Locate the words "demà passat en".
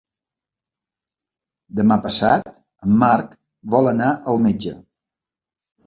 1.81-2.99